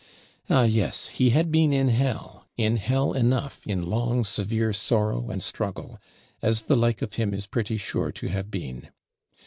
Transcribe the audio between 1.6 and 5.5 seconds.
in Hell; in Hell enough, in long severe sorrow and